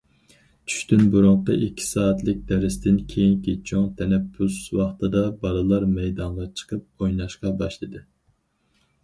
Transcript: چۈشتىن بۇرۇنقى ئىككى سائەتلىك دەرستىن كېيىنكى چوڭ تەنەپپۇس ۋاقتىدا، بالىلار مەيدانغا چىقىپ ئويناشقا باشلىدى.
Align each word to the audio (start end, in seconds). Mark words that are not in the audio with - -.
چۈشتىن 0.71 1.01
بۇرۇنقى 1.15 1.57
ئىككى 1.65 1.83
سائەتلىك 1.87 2.39
دەرستىن 2.51 2.97
كېيىنكى 3.11 3.55
چوڭ 3.73 3.85
تەنەپپۇس 4.01 4.57
ۋاقتىدا، 4.79 5.23
بالىلار 5.45 5.87
مەيدانغا 5.93 6.49
چىقىپ 6.63 6.83
ئويناشقا 7.07 7.55
باشلىدى. 7.63 8.05